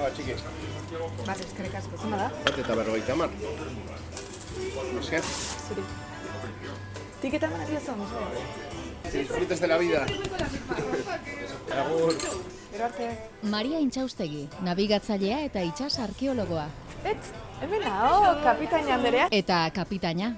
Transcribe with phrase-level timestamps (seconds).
[0.00, 0.34] Ba, txiki.
[1.26, 2.28] Bale, eskerrik asko, zuma da?
[2.46, 3.34] Bat eta berrogeita mar.
[5.00, 5.22] Esker,
[5.68, 5.84] Zuri.
[7.20, 8.70] Tiketa eman diozu, mesedez.
[9.12, 10.06] disfrutes de la vida.
[11.82, 12.14] Agur.
[12.72, 13.08] Gero arte.
[13.42, 16.66] Maria Intxaustegi, nabigatzailea eta itsas arkeologoa.
[17.04, 17.30] Et,
[17.60, 19.28] hemen hau, kapitaina anderea.
[19.30, 20.32] Eta kapitaina.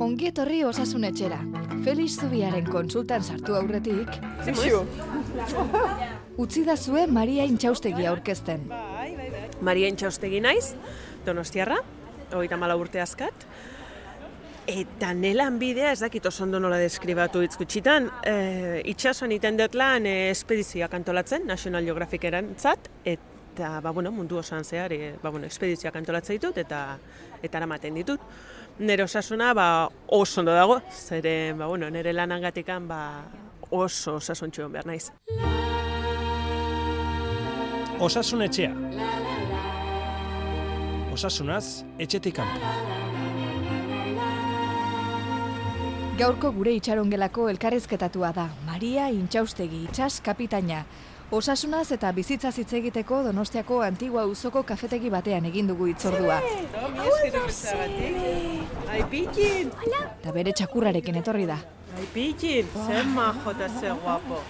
[0.00, 1.38] Ongi etorri osasun etxera.
[1.84, 4.84] Felix Zubiaren konsultan sartu aurretik, Zixu.
[6.36, 8.66] Utzi da zuen Maria Intxaustegi aurkezten.
[9.64, 10.74] Maria Intxaustegi naiz,
[11.26, 11.78] donostiarra,
[12.32, 13.46] hogeita mala urte azkat.
[14.70, 19.76] Eta nelan bidea ez dakit oso ondo nola deskribatu hitz gutxitan, e, itxasoan iten dut
[19.76, 25.28] lan e, espedizioak antolatzen, National Geographic erantzat, eta ba, bueno, mundu osoan zehar, e, ba,
[25.28, 26.80] bueno, espedizioak antolatzen ditut eta
[27.44, 28.24] eta eramaten ditut.
[28.78, 29.68] Nere osasuna ba,
[30.16, 33.02] oso ondo dago, zere ba, bueno, nere lanangatikan ba,
[33.68, 35.10] oso osasuntxu egon behar naiz.
[38.04, 38.72] Osasun etxea.
[41.14, 42.72] Osasunaz, etxetik kanpo.
[46.18, 48.44] Gaurko gure itxarongelako elkarrizketatua da.
[48.66, 50.82] Maria Intxaustegi, itsas kapitaina.
[51.32, 56.42] Osasunaz eta bizitza hitz egiteko Donostiako antigua uzoko kafetegi batean egin dugu itzordua.
[58.90, 59.72] Ai, pikin!
[60.02, 61.56] Eta bere txakurrarekin etorri da.
[61.96, 64.44] Ai, pikin, zen majo eta ze guapo.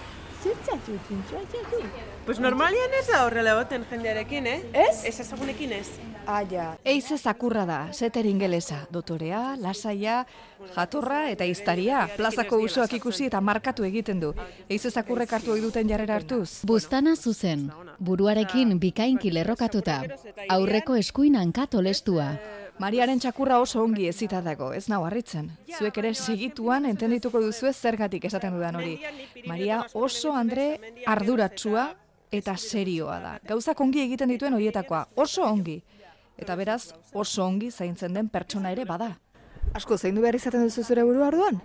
[2.25, 4.61] Pues normalian ez da horrela egoten jendearekin, eh?
[4.73, 5.03] Ez?
[5.05, 5.85] Ez ezagunekin ez.
[6.25, 6.71] Aia.
[6.81, 10.23] Eize zakurra da, seter ingelesa, dotorea, lasaia,
[10.73, 12.07] jatorra eta iztaria.
[12.17, 14.31] Plazako usoak ikusi eta markatu egiten du.
[14.65, 16.63] Eize zakurrek hartu ohi duten jarrera hartuz.
[16.65, 17.67] Buztana zuzen,
[17.99, 19.99] buruarekin bikainki lerrokatuta,
[20.49, 22.31] aurreko eskuin hankat olestua.
[22.81, 25.51] Mariaren txakurra oso ongi ezita dago, ez nau harritzen.
[25.77, 28.97] Zuek ere segituan entendituko duzu zergatik esaten dudan hori.
[29.45, 30.65] Maria oso andre
[31.05, 31.85] arduratsua
[32.31, 33.35] eta serioa da.
[33.47, 35.81] Gauzak ongi egiten dituen horietakoa, oso ongi.
[36.37, 39.13] Eta beraz, oso ongi zaintzen den pertsona ere bada.
[39.75, 41.61] Asko, zein du behar izaten duzu zure burua orduan?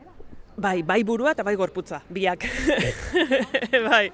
[0.61, 2.47] Bai, bai burua eta bai gorputza, biak.
[3.91, 4.07] bai.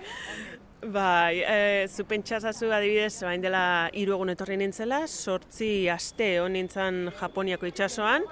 [0.86, 7.08] Bai, e, zu pentsazazu adibidez, bain dela hiru egun etorri nintzela, sortzi aste hon nintzen
[7.16, 8.26] Japoniako itsasoan,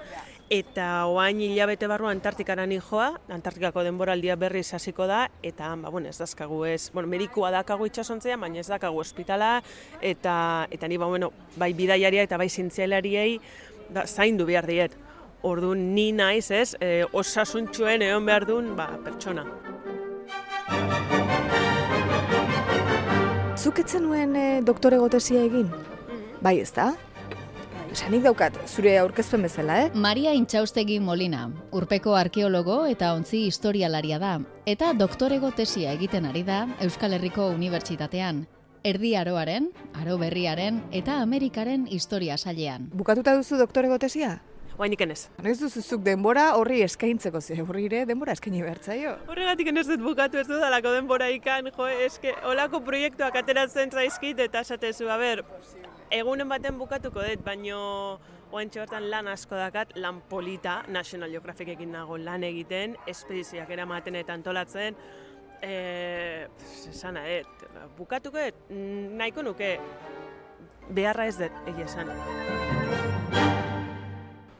[0.49, 6.17] eta oain hilabete barru Antartikara joa, Antartikako denboraldia berriz hasiko da, eta ba, bueno, ez
[6.17, 9.63] dazkagu ez, bueno, medikua dakagu itsasontzean, baina ez dakagu ospitala,
[10.01, 13.39] eta, eta ni, ba, bueno, bai bidaiaria eta bai zintzialariei
[13.89, 14.95] da, zaindu behar diet.
[15.41, 19.45] Orduan ni naiz, ez, e, osasuntxuen egon behar duen ba, pertsona.
[23.55, 25.69] Zuk etzen nuen e, doktore gotesia egin?
[26.41, 26.93] Bai, ez da?
[27.95, 29.91] Esanik daukat, zure aurkezpen bezala, eh?
[29.95, 34.33] Maria Intxaustegi Molina, urpeko arkeologo eta ontzi historialaria da,
[34.67, 38.41] eta doktorego tesia egiten ari da Euskal Herriko Unibertsitatean.
[38.83, 42.89] Erdi aroaren, aro berriaren eta Amerikaren historia sailean.
[42.91, 44.41] Bukatuta duzu doktore gotesia?
[44.75, 45.29] Oainik enez.
[45.39, 49.15] Noiz duzuzuk denbora horri eskaintzeko ze horrire denbora eskaini bertzaio.
[49.31, 54.67] Horregatik ez dut bukatu ez dudalako denbora ikan, jo, eske, olako proiektuak ateratzen zaizkit eta
[54.67, 55.45] esatezu, a ber,
[56.15, 57.79] egunen baten bukatuko dut, baino
[58.55, 64.35] oantxe bertan lan asko dakat, lan polita, National Geographicekin nago lan egiten, espedizioak eramaten eta
[64.37, 64.95] antolatzen,
[65.61, 66.47] e,
[66.91, 67.65] esan dut,
[67.97, 68.39] bukatuko
[68.69, 69.75] mm, nahiko nuke,
[70.95, 72.11] beharra ez dut, egia esan.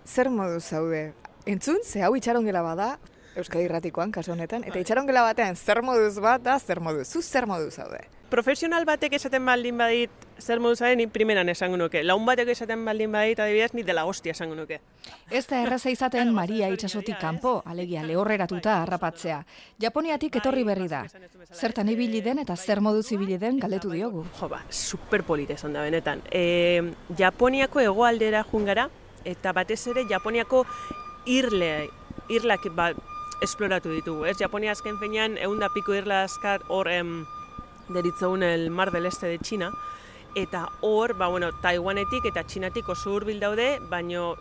[0.05, 1.07] Zer modu zaude?
[1.45, 2.95] Entzun, ze hau itxarongela bada,
[3.35, 7.45] Euskadi Irratikoan, kasu honetan, eta itxarongela batean zer moduz bat da, zer moduz, zu zer
[7.45, 8.05] modu zaude?
[8.31, 12.01] Profesional batek esaten baldin badit zer modu zaren, ni primeran esango nuke.
[12.03, 14.79] Laun batek esaten baldin badit, adibidez, ni dela hostia esango nuke.
[15.29, 19.41] Ez da erraza izaten Maria itsasotik kanpo, alegia lehorreratuta harrapatzea.
[19.83, 21.03] Japoniatik etorri berri da.
[21.53, 24.23] Zertan ibili den eta zer moduz ibili den galdetu diogu.
[24.39, 26.23] Jo, ba, superpolit esan da benetan.
[26.31, 28.87] E, Japoniako hegoaldera jungara,
[29.25, 30.63] eta batez ere Japoniako
[31.27, 31.89] irle,
[32.29, 32.93] irlak ba,
[33.41, 34.25] esploratu ditugu.
[34.25, 34.37] Ez?
[34.39, 37.25] Japonia azken fenean, egun da piko irla azkar hor em,
[37.89, 39.71] deritzogun el Mar del Este de China,
[40.35, 44.35] eta hor, ba, bueno, Taiwanetik eta Txinatik oso hurbil daude, baino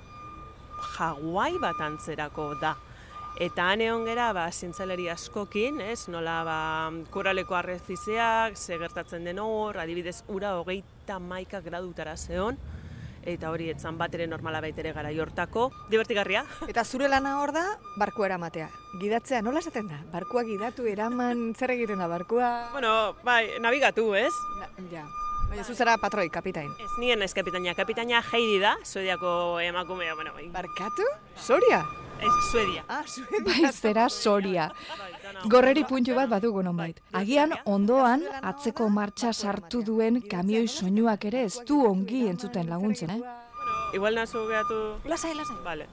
[0.99, 2.75] Hawaii bat antzerako da.
[3.43, 6.58] Eta han egon gera, ba, zintzaleri askokin, ez, nola, ba,
[7.11, 12.58] koraleko arrezizeak, ze gertatzen den hor, adibidez, ura hogeita maika gradutara zehon,
[13.26, 15.71] eta hori etzan bat ere normala baitere gara jortako.
[15.91, 16.44] Divertigarria.
[16.69, 17.65] Eta zure lana hor da,
[17.97, 18.69] barkua eramatea.
[19.00, 20.00] Gidatzea, nola esaten da?
[20.12, 22.71] Barkua gidatu, eraman, zer egiten da barkua?
[22.73, 24.32] Bueno, bai, nabigatu, ez?
[24.61, 25.05] Na, ja.
[25.49, 26.71] Baina zu zara patroi, kapitain.
[26.81, 30.49] Ez nien ez kapitaina, kapitaina Heidi da, Suediako emakumea, bueno, bai.
[30.55, 31.05] Barkatu?
[31.37, 31.85] Soria?
[32.25, 32.85] Ez, Suedia.
[32.88, 33.44] Ah, Suedia.
[33.44, 34.71] Bai, zera soria.
[35.44, 37.00] Gorreri puntu bat badugu nonbait.
[37.12, 43.21] Agian ondoan atzeko martxa sartu duen kamioi soinuak ere ez du ongi entzuten laguntzen, eh?
[43.94, 44.99] Igual nazu behatu...
[45.05, 45.56] Lasai, lasai.
[45.65, 45.87] Vale.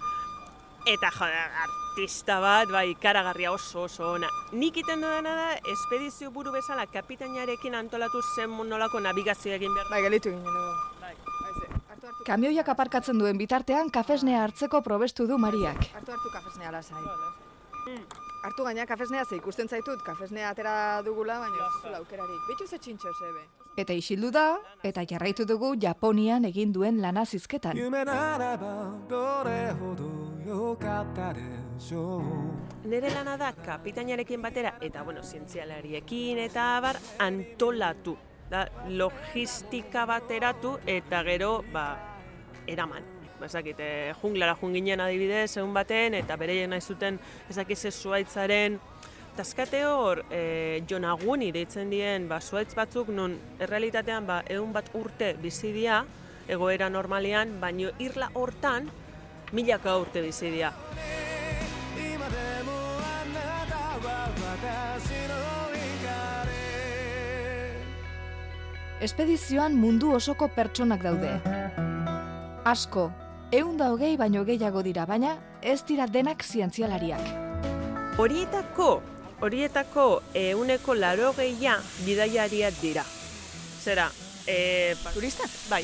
[0.89, 4.29] Eta joder, artista bat, bai, ikaragarria oso oso ona.
[4.51, 9.91] Nik iten dudana da, espedizio buru bezala kapitainarekin antolatu zen nolako navigazio egin behar.
[9.91, 10.71] Bai, gelitu ginen dugu.
[11.01, 11.13] Bai.
[11.13, 15.87] Bai, ze, hartu, hartu, Kamioiak aparkatzen duen bitartean kafesnea hartzeko probestu du Mariak.
[15.95, 17.01] Hartu hartu kafesnea lasai.
[17.85, 18.03] Hmm.
[18.43, 22.45] Hartu gaina kafesnea ze ikusten zaitut, kafesnea atera dugula, baina ez aukerarik.
[22.49, 23.45] Bitu ze txintxo zebe.
[23.77, 27.77] Eta isildu da, eta jarraitu dugu Japonian egin duen lana zizketan.
[32.83, 38.17] Nere lana da kapitainarekin batera, eta bueno, zientzialariekin, eta abar antolatu.
[38.51, 42.10] Da, logistika bateratu, eta gero, ba,
[42.67, 43.03] eraman.
[43.39, 47.19] Ba, Ezakit, e, eh, junglara junginen adibidez, egun baten, eta bereien nahi zuten
[47.49, 48.79] ezakiz ez zuaitzaren
[49.35, 54.89] Taskate hor, eh, e, jonaguni deitzen dien, ba, zuaitz batzuk non errealitatean ba, egun bat
[54.93, 56.01] urte bizi dia,
[56.51, 58.89] egoera normalean, baino irla hortan
[59.53, 60.73] milaka urte bizi dia.
[69.01, 71.60] Espedizioan mundu osoko pertsonak daude.
[72.65, 73.11] Asko,
[73.51, 78.19] eun hogei baino gehiago dira, baina ez dira denak zientzialariak.
[78.21, 78.89] Horietako,
[79.41, 80.05] horietako
[80.37, 83.05] euneko laro gehia bidaiariak dira.
[83.81, 84.11] Zera,
[84.45, 85.49] e, ba, Turistak?
[85.69, 85.81] bai,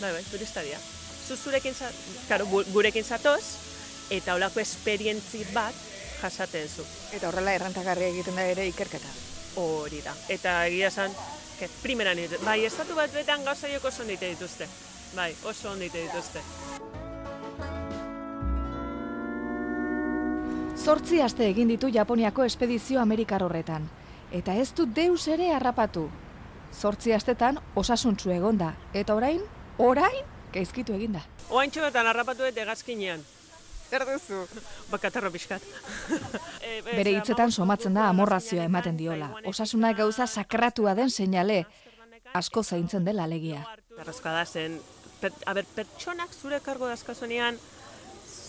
[0.00, 0.78] bai, bai, turista dira.
[1.26, 1.90] Zu zurekin, za,
[2.28, 3.42] karo, gu- gurekin zatoz,
[4.10, 5.74] eta olako esperientzi bat
[6.22, 6.86] jasaten zu.
[7.12, 9.08] Eta horrela errentagarria egiten da ere ikerketa.
[9.58, 10.14] Hori da.
[10.28, 11.10] Eta egia esan,
[11.82, 14.68] primeran bai, estatu bat betan gauzaiok oso ondite dituzte.
[15.16, 16.40] Bai, oso ondite dituzte.
[20.82, 23.84] Zortzi aste egin ditu Japoniako espedizio Amerikar horretan.
[24.32, 26.08] Eta ez du deus ere harrapatu.
[26.72, 28.72] Zortzi astetan osasuntsu egonda.
[28.94, 29.42] Eta orain,
[29.78, 30.24] orain,
[30.54, 31.20] gaizkitu eginda.
[31.50, 33.20] Oaintxo betan harrapatu dut egazkinean.
[33.92, 34.46] Zer duzu?
[34.90, 35.62] Bakatarro pixkat.
[36.62, 39.28] E, e, Bere hitzetan somatzen da amorrazioa ematen diola.
[39.50, 41.64] Osasuna gauza sakratua den seinale.
[42.38, 43.64] Asko zaintzen dela alegia.
[43.98, 44.78] Garrazkoa da zen,
[45.22, 47.58] per, aber, pertsonak zure kargo dazkazunean,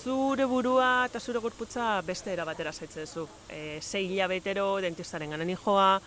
[0.03, 3.27] zure burua eta zure gorputza beste era batera zaitzen zu.
[3.49, 6.01] E, sei hilabetero dentistaren ganen joa,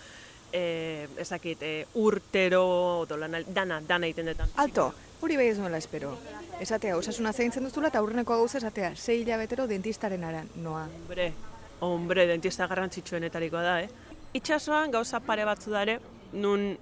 [0.53, 2.65] e, ezakit, e, urtero,
[3.05, 4.53] odo, lana, dana, dana egiten detan.
[4.63, 4.91] Alto,
[5.21, 6.17] hori bai ez nuela espero.
[6.61, 10.87] Esatea, osasuna zaintzen duzula eta aurreneko gauza esatea, sei hilabetero dentistaren aran, noa.
[11.01, 11.31] Hombre,
[11.85, 13.89] hombre, dentista garrantzitsuenetarikoa da, eh?
[14.37, 15.99] Itxasoan gauza pare batzu dare,
[16.37, 16.75] nun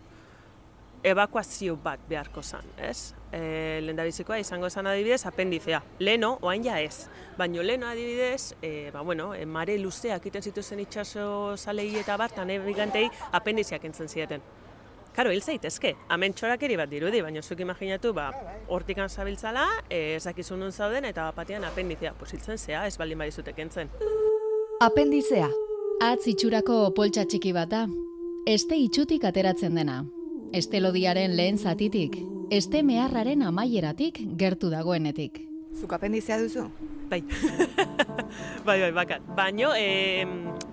[1.04, 3.12] evakuazio bat beharko zan, ez?
[3.34, 5.80] E, lehendabizikoa izango zan adibidez apendizea.
[5.98, 7.08] Leno, oain ja ez.
[7.38, 12.36] Baino leno adibidez, e, ba, bueno, e, mare luzeak iten zituzen itxaso zalei eta bat,
[12.36, 14.44] eta nabigantei apendiziak entzen zieten.
[15.14, 18.28] Karo, hil zaitezke, hemen txorakeri bat dirudi, baina zuk imaginatu, ba,
[18.66, 23.54] hortikan zabiltzala, ez dakizu nun zauden, eta batean apendizea, pues hiltzen zea, ez baldin badizute
[23.54, 23.90] kentzen.
[24.82, 25.46] Apendizea.
[26.02, 27.86] Atz itxurako poltsa txiki bat da.
[28.46, 30.02] Este itxutik ateratzen dena.
[30.52, 32.18] Este lodiaren lehen zatitik.
[32.50, 35.40] Este meharraren amaieratik gertu dagoenetik.
[35.74, 36.68] Zuk apendizea duzu?
[37.10, 37.22] Bai.
[38.66, 39.24] bai, bai, bakat.
[39.36, 40.26] Baino, e,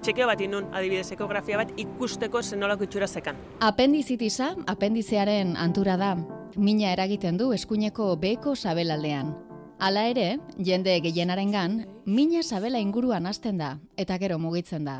[0.03, 3.39] txekeo bat inun, adibidez, ekografia bat ikusteko zenolako itxura zekan.
[3.59, 6.15] Apendizitisa, apendizearen antura da.
[6.57, 9.33] Mina eragiten du eskuineko beko sabelaldean.
[9.81, 14.99] Hala ere, jende gehienarengan, mina sabela inguruan hasten da, eta gero mugitzen da.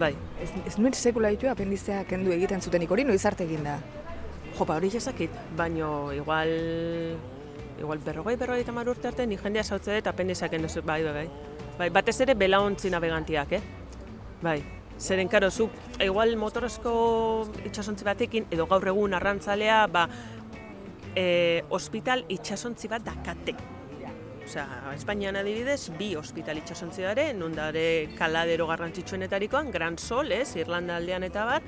[0.00, 0.14] Bai.
[0.40, 3.76] Ez, ez nuen sekula ditu apendizea kendu egiten zutenik hori noiz arte egin da.
[4.60, 6.50] Jo, ba, hori jazakit, baino igual...
[7.80, 11.30] Igual berrogei, berrogei tamar urte arte, ni jendea sautze dut apendizak endozu, bai, bai, bai.
[11.78, 13.62] Bai, batez ere belaontzi navegantiak, eh?
[14.44, 14.58] Bai.
[15.00, 15.70] Zeren, karo, zu,
[16.04, 16.92] igual motorozko
[17.70, 20.04] itxasontzi batekin, edo gaur egun arrantzalea, ba,
[21.16, 23.56] e, hospital itxasontzi bat dakate.
[24.50, 30.96] Osea, Espainian adibidez, bi hospital itxasontzi dare, nun dare kaladero garrantzitsuenetarikoan, Gran Sol, ez, Irlanda
[30.98, 31.62] aldean eta bar,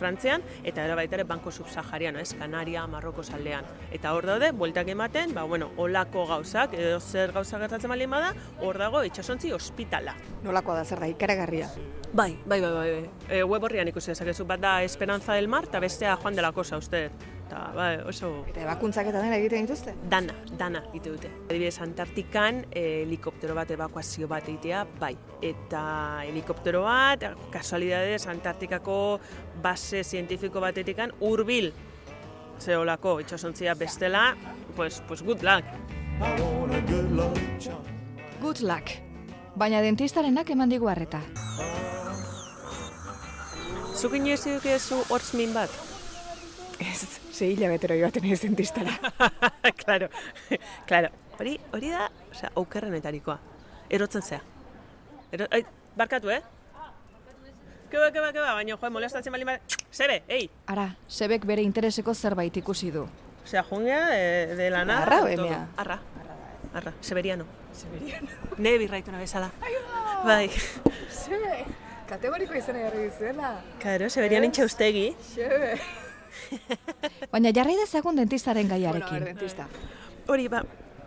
[0.00, 3.68] Frantzian, eta era baita ere Banko Subsahariano, ez, Kanaria, Marroko aldean.
[3.92, 8.32] Eta hor daude, bueltak ematen, ba, bueno, olako gauzak, edo zer gauza gertatzen baldin bada,
[8.62, 10.16] hor dago itxasontzi ospitala.
[10.42, 11.68] Nolakoa da zer da, ikaragarria.
[12.14, 12.88] Bai, bai, bai, bai.
[12.96, 13.10] bai.
[13.28, 16.52] E, web horrian ikusi dezakezu, bat da Esperanza del Mar, eta bestea Juan de la
[16.56, 17.10] Cosa, uste.
[17.52, 19.92] Eta, bai, oso Eta ebakuntzak eta dena egiten dituzte?
[20.08, 21.28] dana, dana ite dute.
[21.50, 25.12] Adibidez, Antartikan eh, helikoptero bat evakuazio bat egitea, bai.
[25.44, 25.82] Eta
[26.24, 28.96] helikoptero bat, kasualidadez, Antartikako
[29.62, 31.74] base zientifiko batetikan hurbil
[32.58, 34.34] zeolako itxasontzia bestela,
[34.74, 35.64] pues, pues good luck.
[36.88, 37.84] Good luck charm
[38.40, 38.96] Good luck.
[39.56, 41.20] Baina dentistarenak eman digu harreta.
[43.92, 45.70] Zuk inoiz edukezu hortz min bat?
[46.80, 48.92] Ez, sei hilabetero joaten ez dentistara.
[49.84, 50.08] claro,
[50.88, 51.08] claro.
[51.40, 53.38] Hori, hori da, osea, aukerrenetarikoa.
[53.90, 54.38] Erotzen zea.
[55.32, 55.64] Ero, ai,
[55.96, 56.42] barkatu, eh?
[57.90, 59.48] Keba, keba, keba, baina, joe, molestatzen bali.
[59.98, 60.46] Sebe, ei!
[60.70, 63.08] Ara, sebek bere intereseko zerbait ikusi du.
[63.42, 65.02] Osea, jungea, eh, de la nada.
[65.02, 65.48] Arra o todo.
[65.48, 65.66] emea?
[65.76, 65.98] Arra.
[66.74, 67.44] Arra, Severiano.
[67.74, 68.28] Severiano.
[68.58, 69.50] Ne birraituna bezala.
[70.24, 70.46] Bai.
[71.10, 71.58] Xebe,
[72.08, 73.56] kategoriko izena jarri dizuela.
[73.82, 75.10] Karo, Severiano intxaustegi.
[75.34, 75.74] Xebe.
[77.32, 79.24] Baina jarri dezagun dentistaren Bueno, gaiarekin.
[79.24, 79.68] ver, dentista.
[80.28, 80.62] Hori, ba,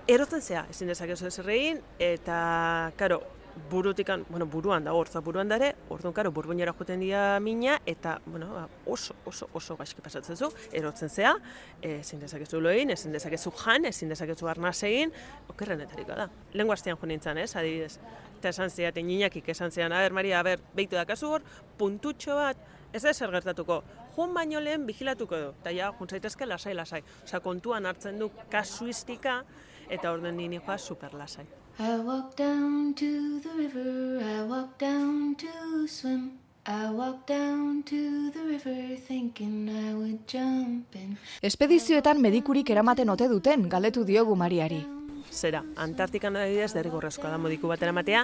[0.08, 3.22] erotzen zea, ezin dezakezu ez erregin, eta, karo,
[3.70, 8.50] burutikan, bueno, buruan da, hortza buruan dare, orduan, karo, burbuinera joten dira mina, eta, bueno,
[8.54, 11.34] ba, oso, oso, oso gaizki pasatzen zu, erotzen zea,
[11.82, 15.14] ezin dezakezu lo egin, ezin dezakezu jan, ezin dezakezu arnaz egin,
[15.50, 16.30] okerrenetariko da.
[16.54, 17.98] Lengu astean jo nintzen, ez, adibidez.
[18.40, 21.46] Eta esan ziaten, ninakik esan zian, a ber, Maria, a ber, behitu dakazu hor,
[21.80, 22.58] puntutxo bat,
[22.96, 23.82] ez da zer gertatuko,
[24.16, 27.02] jun baino lehen vigilatuko du, eta ja, jun zaitezke lasai, lasai.
[27.26, 29.42] Osea, kontuan hartzen du kasuistika,
[29.90, 31.46] eta orden nini joa super lasai.
[31.78, 36.40] I walk down to the river, I walk down to swim.
[36.68, 41.18] I walk down to the river thinking I would jump in.
[41.44, 44.95] Espedizioetan medikurik eramaten ote duten, galdetu diogu Mariari.
[45.36, 48.24] Zera, Antartikan adibidez derrigorrezkoa da modiku batera matea,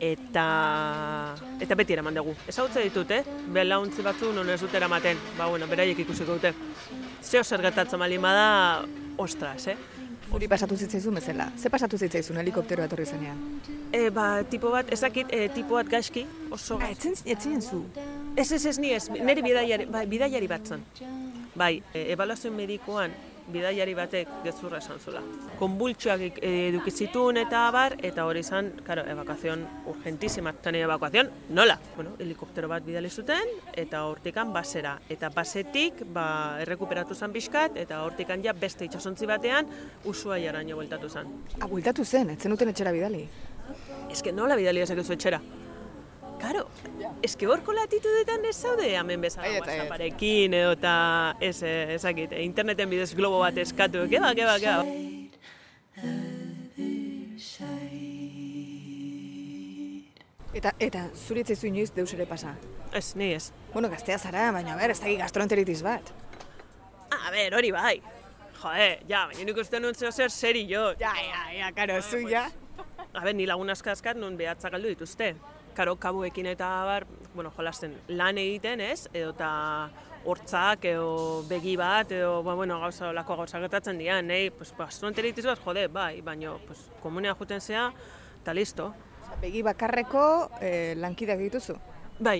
[0.00, 0.44] eta
[1.64, 2.34] eta beti eraman dugu.
[2.48, 3.22] Ezagutze ditut, eh?
[3.54, 5.18] Belauntzi batzu non ez dut eramaten.
[5.38, 6.54] Ba, bueno, beraiek ikusiko dute.
[7.24, 8.84] Zeo zer gertatzen bali bada,
[9.18, 9.76] ostras, eh?
[10.34, 11.50] Hori pasatu zitzaizun bezala.
[11.58, 13.42] Ze pasatu zitzaizun helikopteroa etorri zenean?
[13.92, 17.84] E, ba, tipo bat, ezakit, e, tipo bat gaizki, oso Ah, etzen, etzen zu.
[18.36, 20.82] Ez, ez, ez, ni ez, nire bidaiari, bai, bidaiari bat zen.
[21.54, 23.14] Bai, e, ebaluazio medikoan
[23.52, 25.20] bidaiari batek gezurra esan zula.
[25.58, 30.84] Konbultxoak ik- e, eduki zituen eta abar, eta hori izan, karo, evakuazion urgentísima, eta nire
[30.84, 31.78] evakuazion, nola?
[31.96, 34.98] Bueno, helikoptero bat bidali zuten, eta hortikan basera.
[35.08, 39.66] Eta basetik, ba, errekuperatu zen pixkat, eta hortikan ja beste itxasontzi batean,
[40.04, 41.26] usua jaraino bueltatu zen.
[41.60, 43.28] Ah, bueltatu zen, etzen duten etxera bidali.
[44.10, 45.40] Ez que nola bidali ezakezu etxera?
[46.44, 46.68] Karo,
[47.38, 49.48] que horko latitudetan ez zaude hemen bezala.
[49.62, 50.96] WhatsApparekin edo eta
[51.40, 54.82] ez, eh, ezakit, eh, interneten bidez globo bat eskatu, keba, keba, keba.
[60.54, 62.52] Eta, eta, zuritzaizu inoiz deus ere pasa.
[62.92, 63.48] Ez, ni ez.
[63.72, 66.12] Bueno, gaztea zara, baina, ber, ez da gastroenteritis bat.
[67.08, 67.96] A ber, hori bai.
[68.60, 70.92] Joe, ja, baina nik uste nuen zer seri jo.
[71.00, 72.50] Ja, ja, ja, karo, zu ja.
[73.14, 75.34] A ber, ni lagun askaskat nun behatza galdu dituzte.
[75.74, 79.08] Karo, kabuekin eta bar, bueno, jolasten lan egiten, ez?
[79.12, 79.48] Edo eta
[80.24, 85.46] hortzak, edo begi bat, edo, ba, bueno, gauza, lako gauza gertatzen dira, nahi, pues, gastroenteritis
[85.50, 87.88] bat, jode, bai, baino, pues, komunea juten zea,
[88.40, 88.92] eta listo.
[89.24, 90.24] Osea, Begi bakarreko
[90.60, 91.76] eh, lankideak dituzu.
[92.20, 92.38] Bai.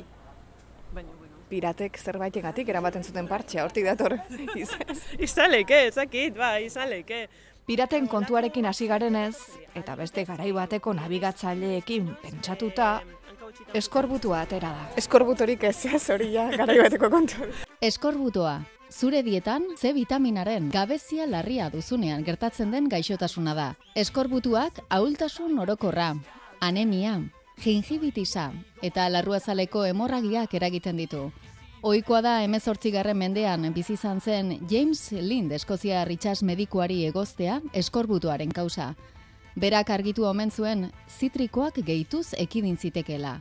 [0.94, 1.42] Baina, bueno.
[1.48, 4.16] Piratek zerbaitegatik eramaten zuten partxea, hortik dator.
[5.26, 7.26] Izan leike, ezakit, bai, izan leike.
[7.64, 9.36] Piraten kontuarekin hasi garenez,
[9.74, 12.88] eta beste garai bateko nabigatzaileekin pentsatuta,
[13.74, 14.88] eskorbutua atera da.
[15.00, 17.50] Eskorbutorik ez, ez hori ja, garai bateko kontu.
[17.82, 18.62] Eskorbutoa.
[18.94, 23.70] Zure dietan C vitaminaren gabezia larria duzunean gertatzen den gaixotasuna da.
[23.98, 26.12] Eskorbutuak ahultasun orokorra,
[26.60, 27.16] anemia,
[27.62, 31.24] gingibitisa eta larruazaleko hemorragiak eragiten ditu.
[31.84, 33.12] Ohikoa da 18.
[33.14, 38.94] mendean bizi izan zen James Lind Eskozia Richards medikuari egoztea eskorbutuaren kausa.
[39.54, 43.36] Berak argitu omen zuen zitrikoak gehituz ekidin zitekela.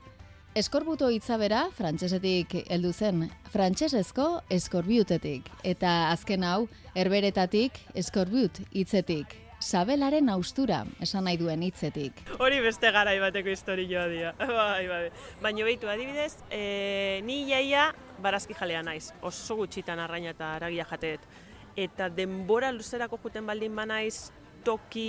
[0.53, 9.34] Eskorbuto hitza bera, frantsesetik heldu zen, frantsesezko eskorbiutetik, eta azken hau, herberetatik eskorbiut hitzetik.
[9.58, 12.22] Sabelaren austura, esan nahi duen hitzetik.
[12.38, 14.36] Hori beste garai bateko historioa dira.
[14.60, 15.01] bai, bai.
[15.41, 17.88] Baina behitu, adibidez, e, ni jaia
[18.22, 19.08] barazki jalea naiz.
[19.25, 21.25] Oso gutxitan arraina eta aragia jateet.
[21.74, 24.29] Eta denbora luzerako juten baldin banaiz
[24.63, 25.08] toki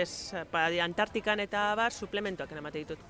[0.00, 3.02] ez, pa, Antartikan eta bar suplementoak emate ditut.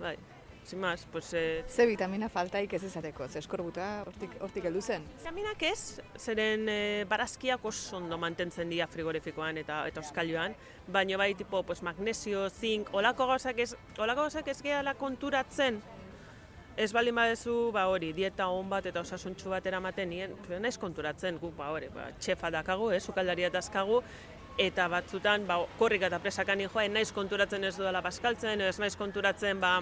[0.00, 0.16] Bai,
[0.64, 1.34] sin más, pues...
[1.34, 5.04] Eh, Ze vitamina faltaik ez ezateko, ze eskorbuta hortik, hortik heldu zen.
[5.18, 10.54] Vitaminak ez, zeren e, barazkiak oso ondo mantentzen dira frigorifikoan eta eta oskailuan,
[10.88, 15.82] baina bai tipo pues, magnesio, zink, olako gauzak ez, olako gauzak ez gehala konturatzen,
[16.76, 21.38] ez baldin badezu, ba hori, dieta on bat eta osasuntxu bat eramaten nien, naiz konturatzen,
[21.42, 24.00] guk ba hori, ba, txefa dakagu, ez, sukaldaria dazkagu,
[24.60, 29.60] eta batzutan, ba, korrika eta presakan joa, naiz konturatzen ez dudala paskaltzen, ez naiz konturatzen,
[29.60, 29.78] ba,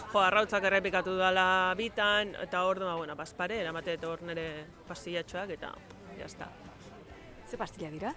[0.00, 4.46] jo, arrautzak errepikatu dudala bitan, eta hor ba, bueno, bazpare, eramate eta hor nire
[4.88, 5.74] pastillatxoak, eta
[6.18, 6.48] jazta.
[7.50, 8.14] Ze pastilla dira?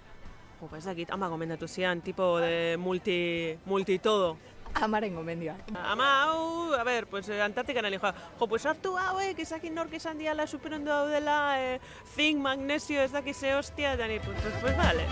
[0.62, 4.38] Jo, ez dakit, ama gomendatu zian, tipo de multi, multi todo.
[4.76, 5.56] Amaren gomendioa.
[5.84, 9.94] Ama, hau, a ber, pues, eh, Antartikan ali, jo, jo, pues hartu hauek, ezakin nork
[9.94, 11.80] esan diala superondo daudela, eh,
[12.16, 15.08] zinc, magnesio, ez dakit ze hostia, eta ni, pues, pues, pues, vale.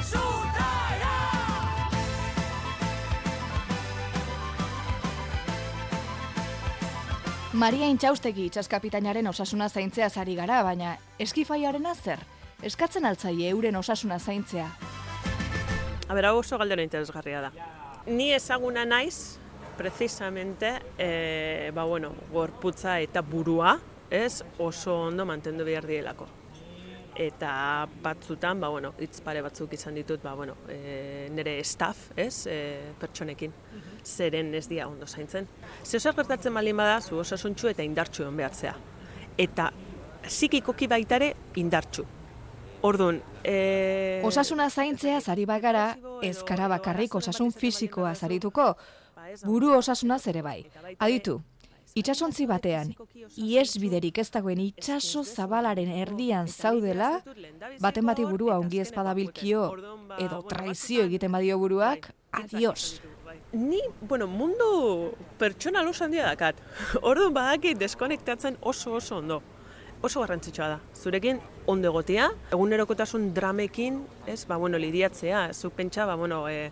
[7.56, 12.20] Maria Intxaustegi itxaskapitainaren osasuna zaintzea zari gara, baina eskifaiaren zer?
[12.62, 14.68] Eskatzen altzaie euren osasuna zaintzea.
[16.10, 17.52] A ber, hau oso galdera interesgarria da.
[18.08, 19.40] Ni ezaguna naiz,
[19.78, 23.78] precisamente, e, ba, bueno, gorputza eta burua,
[24.10, 26.28] ez, oso ondo mantendu behar dielako.
[27.16, 32.48] Eta batzutan, ba, bueno, hitz pare batzuk izan ditut, ba, bueno, e, nire staff, ez,
[32.48, 32.58] e,
[33.00, 33.54] pertsonekin,
[34.04, 35.48] zeren ez dia ondo zaintzen.
[35.84, 38.76] Ze zer gertatzen baldin bada, zu osasuntxu eta indartxu egon behartzea.
[39.38, 39.72] Eta
[40.26, 42.06] psikikoki baitare indartxu.
[42.86, 44.22] Orduan, e...
[44.28, 48.76] Osasuna zaintzea zari bagara, ez kara bakarrik osasun fisikoa zarituko,
[49.44, 50.60] buru osasuna ere bai.
[51.00, 51.40] Aditu,
[51.96, 52.94] itxasontzi batean,
[53.38, 57.22] iesbiderik ez dagoen itxaso zabalaren erdian zaudela,
[57.82, 59.66] baten bati burua ongi ezpadabilkio
[60.20, 63.02] edo traizio egiten badio buruak, adios.
[63.56, 66.60] Ni, bueno, mundu pertsonal oso handia dakat.
[67.10, 69.42] Orduan badakit deskonektatzen oso oso ondo.
[70.04, 70.80] Oso garrantzitsua da.
[70.94, 71.40] Zurekin
[71.72, 76.72] ondo egotea, egunerokotasun dramekin, ez, ba, bueno, lidiatzea, zuk pentsa, ba, bueno, e,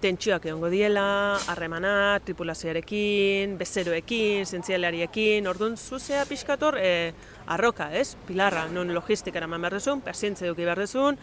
[0.00, 7.12] tentsioak egongo diela, harremana, tripulazioarekin, bezeroekin, zientzialariekin, orduan zuzea pixkator e,
[7.46, 8.14] arroka, ez?
[8.28, 11.18] Pilarra, non logistikara eman behar dezun, pazientzia duki behar dezun,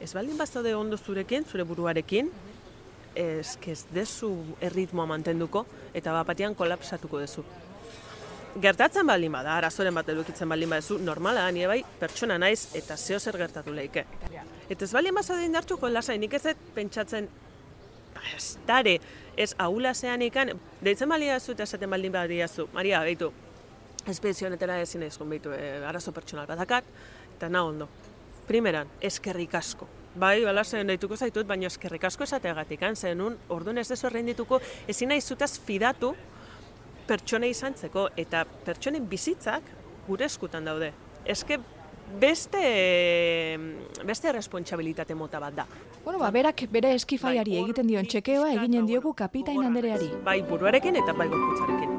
[0.00, 2.32] ez baldin bazaude ondo zurekin, zure buruarekin,
[3.14, 7.44] ez, ez dezu erritmoa mantenduko, eta bapatian kolapsatuko dezu.
[8.54, 12.96] Gertatzen baldin bada, arazoren bat edukitzen baldin badezu, normala da, nire bai, pertsona naiz eta
[12.96, 14.06] zeo zer gertatu leike.
[14.70, 17.26] Eta ez baldin bazaude indartxu, jo, lasai, nik ez pentsatzen
[18.36, 18.98] ez dare,
[19.36, 20.52] ez ahula zean ikan,
[20.82, 23.32] deitzen baliazu eta esaten baldin badiazu, Maria, behitu,
[24.10, 26.88] espezio honetara ezin ezkon behitu, e, arazo pertsonal bat dakat,
[27.36, 27.88] eta na ondo.
[28.48, 29.88] Primeran, eskerrik asko.
[30.14, 35.08] Bai, bala zen deituko zaitut, baina eskerrik asko esateagatik, zenun, orduan ez dezu dituko, ezin
[35.08, 36.14] nahi zutaz fidatu
[37.06, 39.62] pertsonei izantzeko, eta pertsonen bizitzak
[40.06, 40.92] gure eskutan daude.
[41.24, 41.58] Eske
[42.20, 43.58] beste
[44.04, 45.66] beste responsabilitate mota bat da.
[46.04, 50.10] Bueno, ba, berak bere eskifaiari egiten dion txekeoa eginen diogu kapitain andereari.
[50.24, 51.94] Bai buruarekin eta bai gorputzarekin.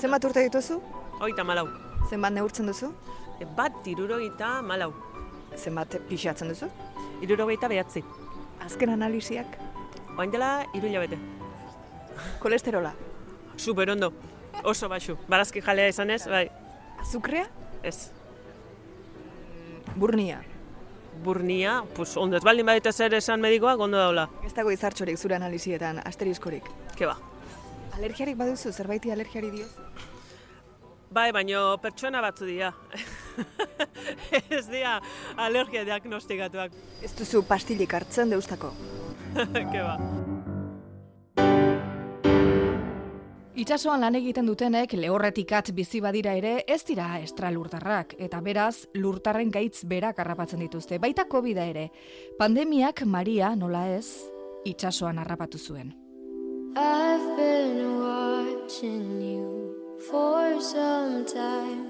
[0.00, 0.78] Zenbat urte dituzu?
[1.20, 1.66] Hoita malau.
[2.08, 2.94] Zenbat neurtzen duzu?
[3.40, 4.94] E, bat irurogeita malau.
[5.56, 6.70] Zenbat pixatzen duzu?
[7.20, 8.04] Irurogeita behatzi.
[8.64, 9.58] Azken analiziak?
[10.16, 11.18] Oain dela iru hilabete.
[12.40, 12.94] Kolesterola?
[13.56, 14.12] Super ondo.
[14.64, 15.16] Oso baxu.
[15.28, 16.48] Barazki jalea izanez, bai.
[17.00, 17.46] Azukrea?
[17.82, 18.10] Ez.
[19.96, 20.42] Burnia?
[21.24, 24.28] Burnia, pues ondo ez baldin badita zer esan medikoak, ondo daula.
[24.46, 26.68] Ez dago izartxorik zure analizietan, asteriskorik.
[26.96, 27.16] Ke ba.
[27.96, 29.70] Alergiarik baduzu, zerbaiti alergiari dioz?
[31.10, 32.70] Bai, baino pertsona batzu dira.
[34.56, 35.00] ez dira
[35.36, 36.76] alergia diagnostikatuak.
[37.02, 38.70] Ez duzu pastilik hartzen deustako.
[39.72, 39.82] Ke
[43.60, 49.82] Itxasoan lan egiten dutenek lehorretikat bizi badira ere ez dira estralurtarrak eta beraz lurtarren gaitz
[49.84, 50.96] berak harrapatzen dituzte.
[50.96, 51.90] Baita covid ere.
[52.38, 54.06] Pandemiak Maria nola ez
[54.64, 55.92] itxasoan harrapatu zuen.
[56.72, 59.76] I've been watching you
[60.08, 61.84] for some time.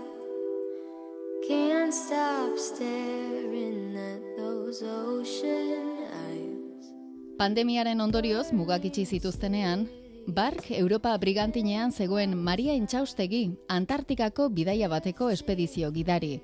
[1.46, 6.90] Can't stop staring at those ocean eyes.
[7.38, 9.86] Pandemiaren ondorioz mugak itxi zituztenean,
[10.26, 16.40] Bark Europa brigantinean zegoen Maria Intxaustegi, Antartikako bidaia bateko espedizio gidari.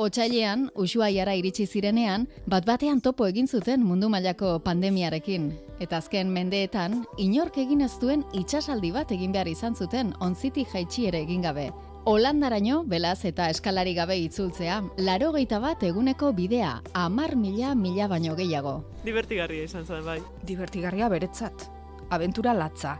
[0.00, 5.50] Otsailean, Ushuaiara iritsi zirenean, bat batean topo egin zuten mundu mailako pandemiarekin.
[5.78, 11.06] Eta azken mendeetan, inork egin ez duen itsasaldi bat egin behar izan zuten onziti jaitsi
[11.06, 11.70] ere egin gabe.
[12.04, 18.84] Holandaraino, belaz eta eskalari gabe itzultzea, laro bat eguneko bidea, amar mila mila baino gehiago.
[19.04, 20.20] Divertigarria izan zen, bai.
[20.46, 21.79] Divertigarria beretzat.
[22.10, 22.98] Abentura latza.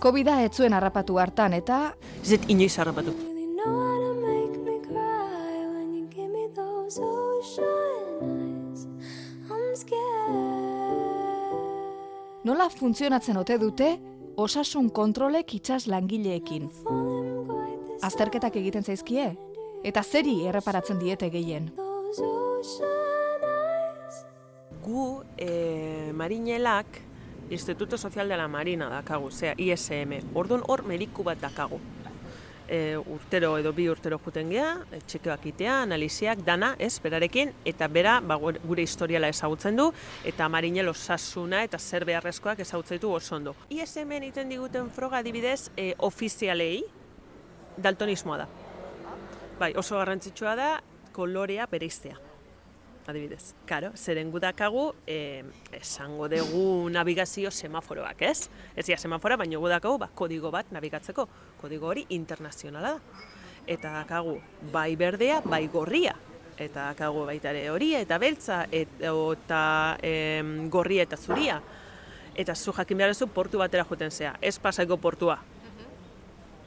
[0.00, 3.12] Covida ez zuen harrapatu hartan eta Ez dut inoiz harrapatu.
[12.44, 13.90] Nola funtzionatzen ote dute
[14.36, 16.70] osasun kontrolek itsas langileekin.
[18.02, 19.28] Azterketak egiten zaizkie
[19.84, 21.70] eta zeri erreparatzen diete gehien.
[24.80, 25.04] Gu
[25.36, 25.50] e,
[26.16, 27.00] marinelak
[27.50, 30.20] Instituto Social de la Marina dakagu, zera ISM.
[30.34, 31.80] Orduan hor mediku bat dakagu.
[32.70, 37.88] e, urtero edo bi urtero juten gea, e, txekeoak itea, analiziak, dana, ez, berarekin, eta
[37.90, 39.88] bera ba, gure historiala ezagutzen du,
[40.24, 43.56] eta marinel osasuna eta zer beharrezkoak ezagutzen ditu oso ondo.
[43.74, 46.84] ISM-en iten diguten froga adibidez e, ofizialei
[47.76, 48.48] daltonismoa da.
[49.58, 50.72] Bai, oso garrantzitsua da
[51.12, 52.29] kolorea bereiztea.
[53.10, 55.42] Adibidez, karo, zeren gudakagu, eh,
[55.74, 58.48] esango dugu navigazio semaforoak, ez?
[58.76, 61.26] Ez dira semafora, baina gudakagu, ba, kodigo bat nabigatzeko.
[61.60, 63.26] Kodigo hori internazionala da.
[63.66, 64.38] Eta dakagu,
[64.72, 66.14] bai berdea, bai gorria.
[66.56, 69.62] Eta dakagu baita ere horia eta beltza, et, eta
[70.02, 71.60] em, gorria eta zuria.
[72.36, 75.40] Eta zu jakin behar duzu portu batera joten zea, ez pasaiko portua.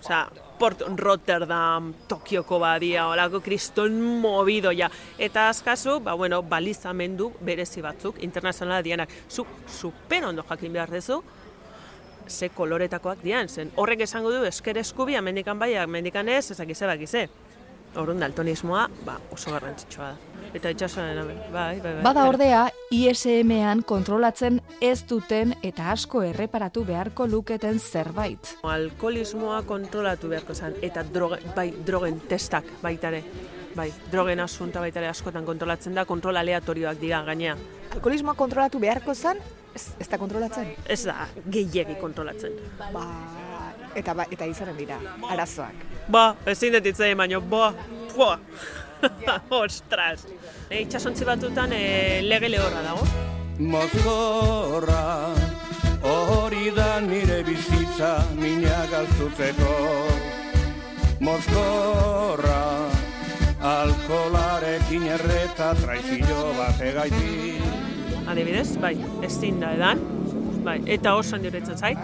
[0.03, 0.27] Osea,
[0.63, 4.87] Port Rotterdam, Tokioko badia, olako kriston movido ja.
[5.19, 9.11] Eta azkazu, ba, bueno, balizamendu berezi batzuk, internazionala dianak.
[9.27, 11.19] Zu super ondo jakin behar dezu,
[12.29, 17.27] ze koloretakoak dian, zen horrek esango du esker eskubi, amendikan bai, amendikan ez, ezakize bakize.
[17.93, 20.33] Orduan daltonismoa, ba, oso garrantzitsua da.
[20.57, 21.93] Eta itxasoan, bai, bai, bai.
[22.05, 28.55] Bada ordea, ISM-ean kontrolatzen ez duten eta asko erreparatu beharko luketen zerbait.
[28.65, 33.23] Alkoholismoa kontrolatu beharko zen, eta droge, bai, drogen testak baita ere.
[33.73, 37.57] Bai, drogen asunta baita ere askotan kontrolatzen da, kontrol aleatorioak dira gainea.
[37.93, 39.41] Alkoholismoa kontrolatu beharko zen,
[39.73, 40.73] ez, ez da kontrolatzen.
[40.85, 42.57] Ez da, gehiegi kontrolatzen.
[42.93, 43.05] Ba,
[43.95, 45.92] eta, ba, eta izanen dira, arazoak.
[46.11, 47.73] Ba, ezin dut itzai, baino, ba,
[48.17, 48.37] ba.
[49.63, 50.25] Ostras.
[50.69, 53.07] E, itxasontzi batutan e, lege lehorra dago.
[53.59, 55.03] Mozkorra
[56.03, 59.75] hori da nire bizitza mina galtzutzeko
[61.23, 62.89] Mozkorra
[63.61, 67.61] alkolarekin erreta traizio bat egaiti
[68.27, 69.99] Adibidez, bai, ezin da edan,
[70.63, 71.99] bai, eta oso handiretzen zait.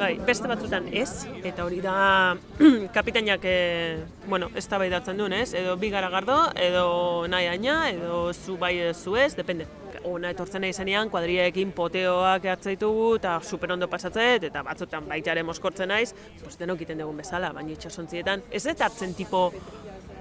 [0.00, 2.32] Bai, beste batzutan ez, eta hori da
[2.96, 4.78] kapitainak, e, bueno, ez da
[5.12, 5.52] duen, ez?
[5.52, 9.66] Edo bi garagardo, edo nahi aina, edo zu bai edo zu ez, depende.
[10.04, 15.42] Ona etortzen nahi zenean, kuadriaekin poteoak hartzaitugu, eta super ondo pasatzet, eta batzutan baita ere
[15.42, 19.52] moskortzen naiz, pues denok iten dugun bezala, baina itxasontzietan, ez dut hartzen tipo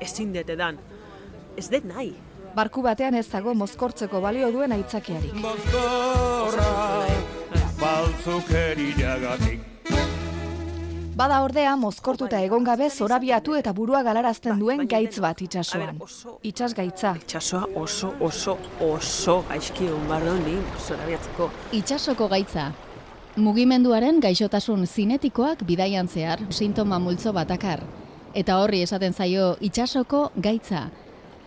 [0.02, 0.78] ezin dut edan.
[1.56, 2.12] Ez dut nahi.
[2.54, 5.40] Barku batean ez dago mozkortzeko balio duen aitzakiarik.
[5.40, 6.68] Mozkorra
[7.80, 9.69] baltzukeriagatik
[11.20, 15.98] Bada ordea, mozkortuta egon gabe zorabiatu eta burua galarazten duen gaitz bat itsasoan.
[16.48, 17.12] Itsas gaitza.
[17.20, 18.56] Itxasoa oso, oso,
[18.86, 20.56] oso gaizki hon bardo ni
[20.86, 21.50] zorabiatzeko.
[21.76, 22.70] Itsasoko gaitza.
[23.36, 27.84] Mugimenduaren gaixotasun zinetikoak bidaian zehar sintoma multzo batakar.
[28.34, 30.88] Eta horri esaten zaio itsasoko gaitza.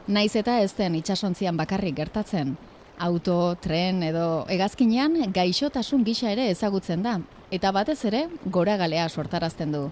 [0.06, 2.58] Naiz eta ez den itsasontzian bakarrik gertatzen.
[2.98, 7.22] Auto, tren edo hegazkinean gaixotasun gisa ere ezagutzen da.
[7.52, 9.82] Eta batez ere, goragalea sortarazten du.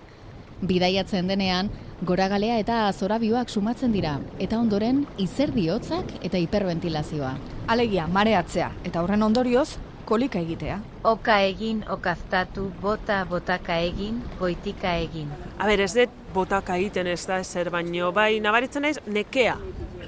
[0.65, 1.69] Bidaiatzen denean,
[2.09, 7.35] goragalea eta zorabioak sumatzen dira, eta ondoren izerdi hotzak eta hiperventilazioa.
[7.69, 9.75] Alegia, mareatzea, eta horren ondorioz,
[10.09, 10.79] kolika egitea.
[11.13, 15.29] Oka egin, okaztatu, bota, botaka egin, goitika egin.
[15.61, 19.61] A ber, ez dut botaka egiten ez da ezer baino, bai, nabaritzen naiz, nekea.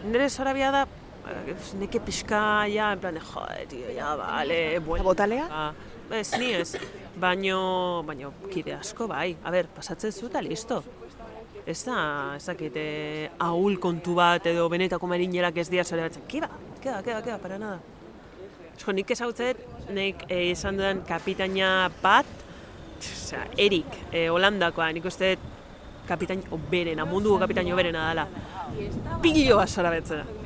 [0.08, 0.86] Nire zorabia da,
[1.28, 5.04] eh, neke pixka, ja, en plan, joder, tío, ja, vale, bueno.
[5.04, 5.48] Botalea?
[5.50, 5.72] Ah,
[6.12, 6.76] ez, ni ez.
[7.20, 9.36] Baino, baino, kide asko, bai.
[9.44, 10.82] A ber, pasatzen zu eta listo.
[11.66, 11.96] Ez da,
[12.36, 16.26] ez dakit, eh, ahul kontu bat edo benetako marinerak ez dira zore batzen.
[16.28, 16.48] Kiba,
[16.82, 17.78] keba, keba, keba, para nada.
[18.76, 19.60] Esko, nik ezagutzen,
[19.94, 22.26] nik eh, izan dudan kapitaina bat,
[22.98, 25.36] osea, Erik, eh, Holandakoa, nik uste
[26.08, 28.26] kapitain oberena, munduko kapitain oberena dela.
[29.22, 30.41] Pillo bat zora betzena.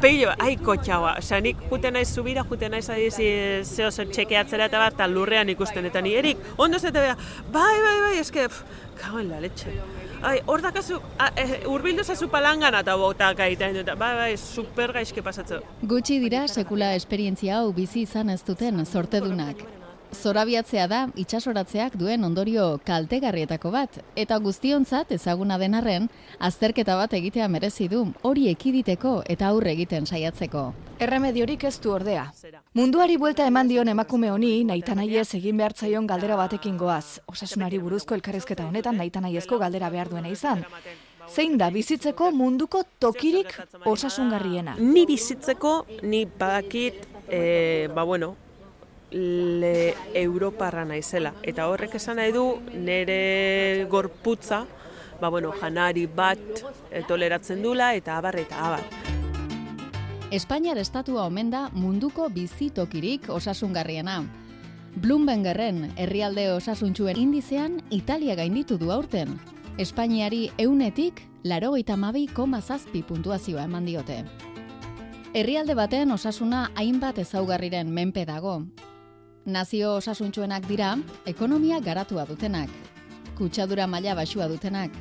[0.00, 1.10] Pillo, ai kotxaua.
[1.20, 3.26] Osea, nik juten naiz zubira, juten naiz adizi
[3.68, 7.16] zeo zer txekeatzera eta bat, lurrean ikusten eta ni, Erik, ondo zete bera,
[7.52, 8.62] bai, bai, bai, eske, pff,
[8.96, 9.74] kago en la leche.
[10.24, 11.02] Ai, hor dakazu,
[11.36, 15.68] eh, urbildu zazu palangana eta botak egiten dut, bai, bai, super gaizke pasatzen.
[15.92, 19.60] Gutxi dira sekula esperientzia hau bizi izan ez duten sortedunak.
[20.10, 27.46] Zorabiatzea da itsasoratzeak duen ondorio kaltegarrietako bat, eta guztiontzat ezaguna den arren, azterketa bat egitea
[27.48, 30.64] merezi du, hori ekiditeko eta aurre egiten saiatzeko.
[31.00, 32.26] Erremediorik ez du ordea.
[32.74, 37.20] Munduari buelta eman dion emakume honi, naita nahiez egin behar zaion galdera batekin goaz.
[37.30, 40.66] Osasunari buruzko elkarrizketa honetan naita nahiezko galdera behar duena izan.
[41.30, 43.54] Zein da bizitzeko munduko tokirik
[43.86, 44.74] osasungarriena?
[44.80, 48.34] Ni bizitzeko, ni badakit, e, ba bueno,
[49.10, 51.34] le Europarra naizela.
[51.42, 52.44] Eta horrek esan nahi du
[52.74, 54.66] nire gorputza,
[55.20, 56.64] ba bueno, janari bat
[57.08, 58.84] toleratzen dula eta abar eta abar.
[60.30, 64.22] Espainiar estatua omen da munduko bizitokirik osasungarriena.
[65.02, 69.38] Bloombergerren herrialde osasuntxuen indizean Italia gainditu du aurten.
[69.78, 74.24] Espainiari eunetik larogeita mabi koma zazpi puntuazioa eman diote.
[75.34, 78.62] Herrialde baten osasuna hainbat ezaugarriren menpe dago.
[79.50, 80.92] Nazio osasuntxuenak dira,
[81.26, 82.70] ekonomia garatua dutenak,
[83.34, 84.94] kutsadura maila basua dutenak,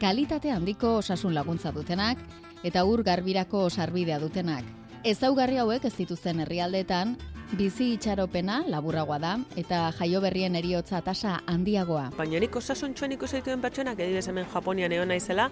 [0.00, 2.20] kalitate handiko osasun laguntza dutenak,
[2.62, 4.68] eta ur garbirako sarbidea dutenak.
[5.04, 7.16] Ezaugarri hauek ez dituzten herrialdeetan,
[7.54, 12.08] bizi itxaropena laburragoa da eta jaio berrien eriotza tasa handiagoa.
[12.16, 15.48] Baina nik osasuntxuan ikusi dituen pertsonak, edibes hemen Japonian egon naizela,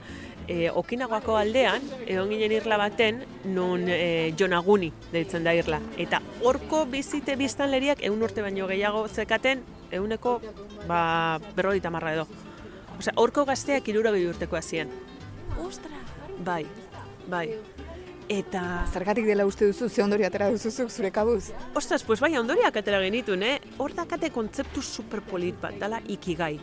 [0.49, 5.81] e, okinagoako aldean, egon ginen irla baten, nun e, jonaguni deitzen da irla.
[5.99, 10.41] Eta horko bizite biztanleriak egun urte baino gehiago zekaten, eguneko
[10.89, 12.27] ba, berrogeita marra edo.
[12.99, 14.91] Osea, horko gazteak irura urteko hasien.
[15.63, 16.03] Ostra!
[16.45, 16.65] Bai,
[17.31, 17.49] bai.
[18.29, 18.85] Eta...
[18.93, 21.51] Zergatik dela uste duzu, ze ondori atera duzuzuk zure kabuz?
[21.77, 23.59] Ostras, pues bai, ondoriak atera genitun, eh?
[23.77, 26.55] Hor dakate kontzeptu superpolit bat, dala ikigai.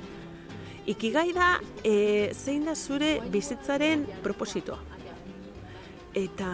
[0.89, 1.51] Ikigai da,
[1.85, 4.79] e, zein da zure bizitzaren propositoa.
[6.17, 6.47] Eta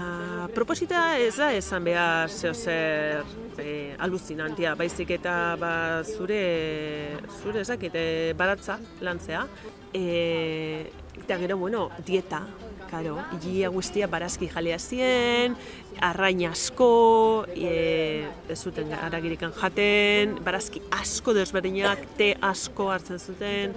[0.54, 3.24] proposita ez da esan behar zeo zer
[3.58, 5.72] e, aluzinantia, baizik eta ba,
[6.04, 9.48] zure, zure ezakite baratza lantzea.
[9.96, 10.91] E,
[11.24, 12.43] eta gero, bueno, dieta,
[12.89, 15.56] karo, ia guztia barazki jalea zien,
[16.02, 23.76] arrain asko, e, ez zuten aragirikan jaten, barazki asko desberdinak, te asko hartzen zuten,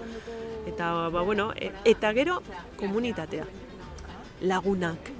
[0.70, 2.40] eta, ba, bueno, e, eta gero
[2.80, 3.46] komunitatea,
[4.48, 5.10] lagunak,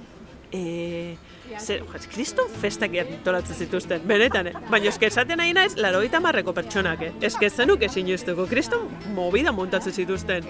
[0.51, 1.17] e,
[1.59, 4.53] zer, kriston festak antolatzen zituzten, benetan, eh?
[4.69, 7.11] baina eske esaten nahi naiz, laroita marreko pertsonak, eh?
[7.27, 8.07] eske zenuk ezin
[8.49, 10.45] kriston movida montatzen zituzten.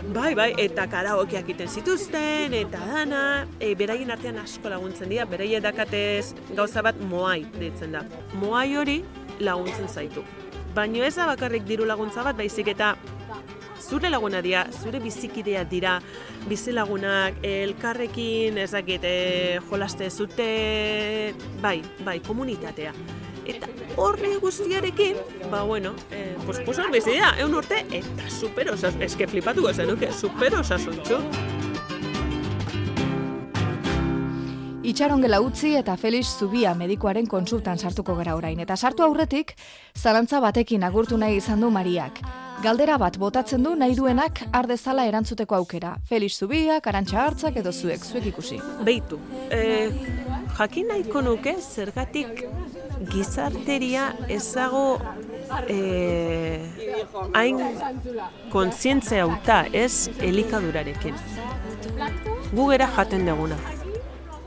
[0.00, 5.60] Bai, bai, eta karaokeak egiten zituzten, eta dana, e, beraien artean asko laguntzen dira, beraien
[5.62, 8.00] dakatez gauza bat moai deitzen da.
[8.40, 8.96] Moai hori
[9.44, 10.24] laguntzen zaitu.
[10.74, 12.94] Baina ez da bakarrik diru laguntza bat, baizik eta
[13.80, 15.98] zure laguna dira, zure bizikidea dira,
[16.48, 22.94] bizilagunak, elkarrekin, ez dakit, e, jolaste zute, bai, bai, komunitatea.
[23.50, 25.16] Eta horri guztiarekin,
[25.50, 30.12] ba, bueno, e, pues, hor bizi dira, egun urte, eta super osas, eske flipatuko zenuke,
[30.12, 31.18] super osasuntxu.
[34.90, 38.58] Itxaron gela utzi eta Felix Zubia medikuaren konsultan sartuko gara orain.
[38.64, 39.52] Eta sartu aurretik,
[39.94, 42.18] zalantza batekin agurtu nahi izan du Mariak.
[42.64, 45.94] Galdera bat botatzen du nahi duenak ardezala erantzuteko aukera.
[46.08, 48.58] Felix Zubia, Karantxa Hartzak edo zuek, zuek ikusi.
[48.84, 49.60] Beitu, e,
[50.58, 52.42] jakin nahiko nuke zergatik
[53.08, 55.00] gizarteria ezago
[55.68, 56.60] e,
[57.34, 57.60] hain
[58.52, 61.14] kontzientzia hauta ez elikadurarekin.
[62.52, 63.58] Gu gera jaten deguna.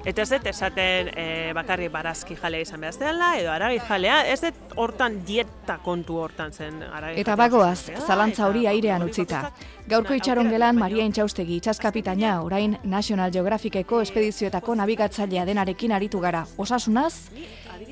[0.03, 4.41] Eta ez dut esaten e, bakarrik barazki jalea izan behar dela, edo aragi jalea, ez
[4.43, 9.45] dut hortan dieta kontu hortan zen aragi Eta bagoaz, zalantza hori airean utzita.
[9.87, 16.43] Gaurko itxaron gelan Maria Intxaustegi itxaskapitaina orain National Geographiceko espedizioetako nabigatzailea denarekin aritu gara.
[16.57, 17.29] Osasunaz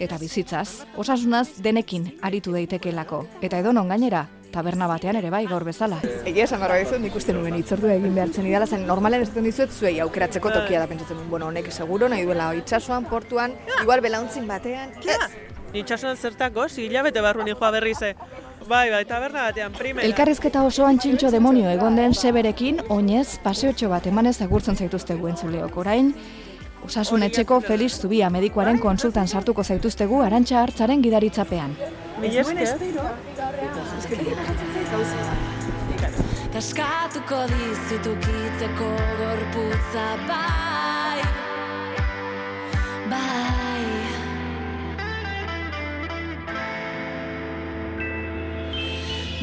[0.02, 0.84] eta bizitzaz.
[0.98, 3.26] Osasunaz denekin aritu daitekelako.
[3.46, 6.02] Eta edonon gainera, taberna batean ere bai gaur bezala.
[6.26, 9.72] Egia esan barra dizuet, nik uste nuen itzordua egin behartzen idala, zen normalen esaten dizuet
[9.72, 14.48] zuei aukeratzeko tokia da pentsatzen duen, bueno, honek seguro nahi duela itxasuan, portuan, igual belauntzin
[14.50, 15.32] batean, ez.
[15.82, 18.16] Itxasuan zertako, hilabete barru joa berrize.
[18.68, 20.06] Bai, bai, taberna batean, primera.
[20.06, 26.12] Elkarrizketa osoan txintxo demonio egon den seberekin, oinez, paseotxo bat emanez agurtzen zaituztegu entzuleok orain,
[26.86, 31.76] Osasun etxeko Felix Zubia medikuaren konsultan sartuko zaituztegu arantxa hartzaren gidaritzapean.
[36.54, 38.90] Kaskatuko dizutukitzeko
[39.22, 41.22] gorputza bai.
[43.14, 43.86] Bai.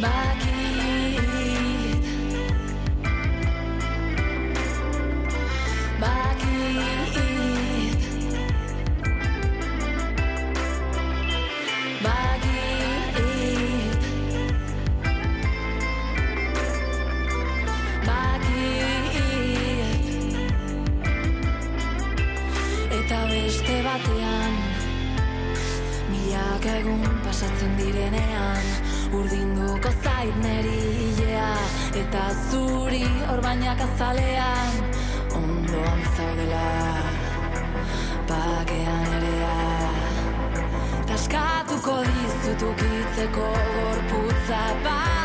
[0.03, 0.48] Bakit
[23.89, 24.55] batean.
[26.09, 28.69] Milak egun pasatzen direnean
[29.19, 31.51] Urdinduko zait neri hilea
[32.03, 34.81] Eta zuri orbainak azalean
[35.41, 36.65] Ondoan zaudela
[38.33, 39.55] Bakean erea
[41.13, 45.18] Taskatuko dizutukitzeko gorputza bai